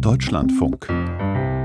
[0.00, 0.88] Deutschlandfunk.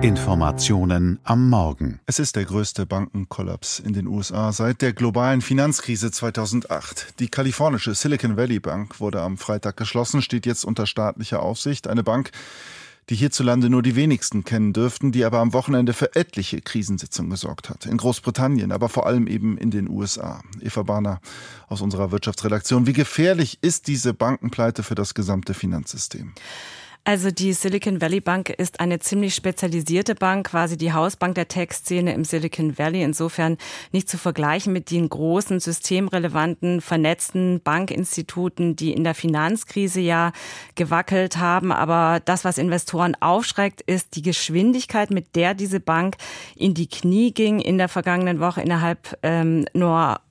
[0.04, 2.00] Informationen am Morgen.
[2.06, 7.20] Es ist der größte Bankenkollaps in den USA seit der globalen Finanzkrise 2008.
[7.20, 11.88] Die kalifornische Silicon Valley Bank wurde am Freitag geschlossen, steht jetzt unter staatlicher Aufsicht.
[11.88, 12.31] Eine Bank,
[13.10, 17.70] die hierzulande nur die wenigsten kennen dürften, die aber am Wochenende für etliche Krisensitzungen gesorgt
[17.70, 17.86] hat.
[17.86, 20.41] In Großbritannien, aber vor allem eben in den USA.
[20.61, 21.20] Eva Barner
[21.68, 22.88] aus unserer Wirtschaftsredaktion.
[22.88, 26.34] Wie gefährlich ist diese Bankenpleite für das gesamte Finanzsystem?
[27.06, 32.14] Also die Silicon Valley Bank ist eine ziemlich spezialisierte Bank, quasi die Hausbank der Tech-Szene
[32.14, 33.04] im Silicon Valley.
[33.04, 33.58] Insofern
[33.91, 40.32] nicht zu vergleichen mit den großen, systemrelevanten, vernetzten Bankinstituten, die in der Finanzkrise ja
[40.76, 41.74] gewackelt haben.
[41.74, 46.16] Aber das, was Investoren aufschreckt, ist die Geschwindigkeit, mit der diese Bank
[46.55, 50.22] in die Knie ging in der vergangenen Woche innerhalb ähm, nur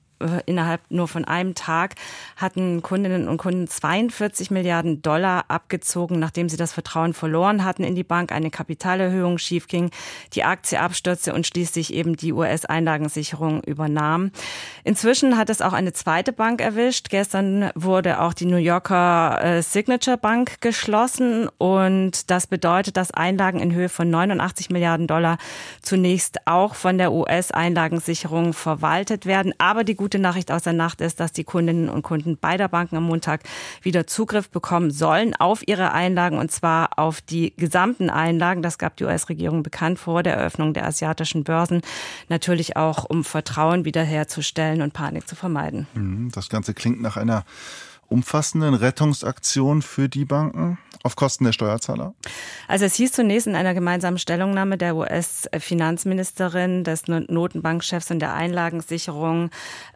[0.45, 1.95] innerhalb nur von einem Tag
[2.35, 7.95] hatten Kundinnen und Kunden 42 Milliarden Dollar abgezogen, nachdem sie das Vertrauen verloren hatten in
[7.95, 9.91] die Bank, eine Kapitalerhöhung schiefging,
[10.33, 14.31] die Aktie abstürzte und schließlich eben die US-Einlagensicherung übernahm.
[14.83, 17.09] Inzwischen hat es auch eine zweite Bank erwischt.
[17.09, 23.59] Gestern wurde auch die New Yorker äh, Signature Bank geschlossen und das bedeutet, dass Einlagen
[23.59, 25.37] in Höhe von 89 Milliarden Dollar
[25.81, 29.53] zunächst auch von der US-Einlagensicherung verwaltet werden.
[29.57, 32.67] Aber die gute gute Nachricht aus der Nacht ist, dass die Kundinnen und Kunden beider
[32.67, 33.41] Banken am Montag
[33.81, 38.61] wieder Zugriff bekommen sollen auf ihre Einlagen und zwar auf die gesamten Einlagen.
[38.61, 41.81] Das gab die US-Regierung bekannt vor der Eröffnung der asiatischen Börsen.
[42.29, 45.87] Natürlich auch, um Vertrauen wiederherzustellen und Panik zu vermeiden.
[45.95, 47.43] Mhm, das Ganze klingt nach einer
[48.07, 52.13] umfassenden Rettungsaktion für die Banken auf Kosten der Steuerzahler?
[52.69, 59.49] Also es hieß zunächst in einer gemeinsamen Stellungnahme der US-Finanzministerin, des Notenbankchefs und der Einlagensicherung,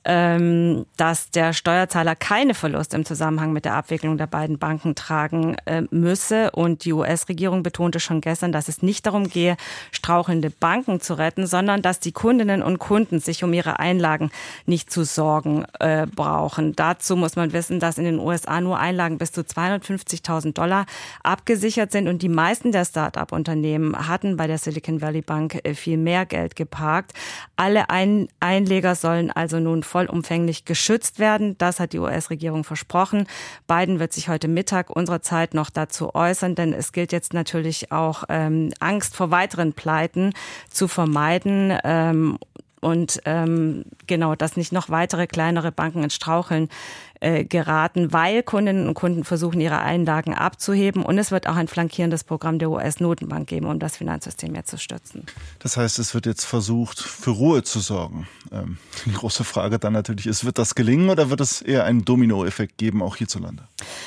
[0.04, 5.56] ähm, dass der Steuerzahler keine Verluste im Zusammenhang mit der Abwicklung der beiden Banken tragen
[5.66, 6.52] äh, müsse.
[6.52, 9.56] Und die US-Regierung betonte schon gestern, dass es nicht darum gehe,
[9.92, 14.30] strauchelnde Banken zu retten, sondern dass die Kundinnen und Kunden sich um ihre Einlagen
[14.66, 16.76] nicht zu sorgen äh, brauchen.
[16.76, 20.86] Dazu muss man wissen, dass in den USA nur Einlagen bis zu 250.000 Dollar
[21.24, 25.98] abgesichert sind und die meisten der Start-up-Unternehmen hatten bei der Silicon Valley Bank äh, viel
[25.98, 27.14] mehr Geld geparkt.
[27.56, 31.58] Alle Ein Einleger sollen also nun vollumfänglich geschützt werden.
[31.58, 33.28] Das hat die US-Regierung versprochen.
[33.68, 37.92] Biden wird sich heute Mittag unserer Zeit noch dazu äußern, denn es gilt jetzt natürlich
[37.92, 40.34] auch ähm, Angst vor weiteren Pleiten
[40.70, 41.78] zu vermeiden.
[41.84, 42.38] Ähm,
[42.80, 46.70] und ähm, genau, dass nicht noch weitere kleinere Banken ins Straucheln
[47.20, 51.04] äh, geraten, weil Kundinnen und Kunden versuchen, ihre Einlagen abzuheben.
[51.04, 54.78] Und es wird auch ein flankierendes Programm der US-Notenbank geben, um das Finanzsystem jetzt zu
[54.78, 55.26] stützen.
[55.60, 58.28] Das heißt, es wird jetzt versucht, für Ruhe zu sorgen.
[58.52, 62.06] Ähm, die große Frage dann natürlich ist, wird das gelingen oder wird es eher einen
[62.06, 63.64] Dominoeffekt geben, auch hierzulande?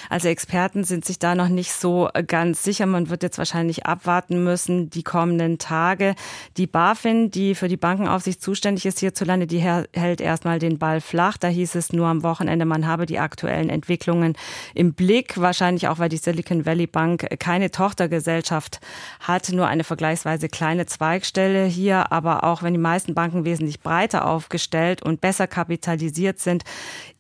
[0.08, 2.86] Also Experten sind sich da noch nicht so ganz sicher.
[2.86, 6.14] Man wird jetzt wahrscheinlich abwarten müssen, die kommenden Tage.
[6.56, 11.36] Die BaFin, die für die Bankenaufsicht zuständig ist hierzulande, die hält erstmal den Ball flach.
[11.36, 14.36] Da hieß es nur am Wochenende, man habe die aktuellen Entwicklungen
[14.74, 15.40] im Blick.
[15.40, 18.80] Wahrscheinlich auch, weil die Silicon Valley Bank keine Tochtergesellschaft
[19.20, 22.12] hat, nur eine vergleichsweise kleine Zweigstelle hier.
[22.12, 26.64] Aber auch wenn die meisten Banken wesentlich breiter aufgestellt und besser kapitalisiert sind,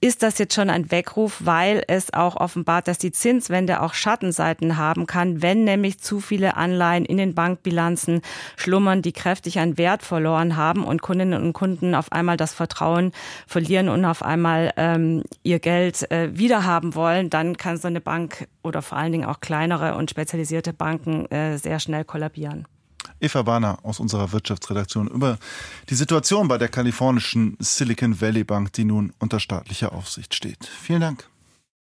[0.00, 4.76] ist das jetzt schon ein Weckruf, weil es auch offenbart, dass die Zinswende auch Schattenseiten
[4.76, 8.22] haben kann, wenn nämlich zu viele Anleihen in den Bankbilanzen
[8.56, 13.12] schlummern, die kräftig an Wert verloren haben und Kundinnen und Kunden auf einmal das Vertrauen
[13.46, 18.48] verlieren und auf einmal ähm, ihr Geld äh, wiederhaben wollen, dann kann so eine Bank
[18.62, 22.66] oder vor allen Dingen auch kleinere und spezialisierte Banken äh, sehr schnell kollabieren.
[23.20, 25.38] Eva Warner aus unserer Wirtschaftsredaktion über
[25.88, 30.66] die Situation bei der kalifornischen Silicon Valley Bank, die nun unter staatlicher Aufsicht steht.
[30.66, 31.28] Vielen Dank.